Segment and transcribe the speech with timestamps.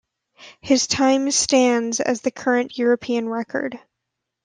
[0.61, 3.79] His time stands as the current European record.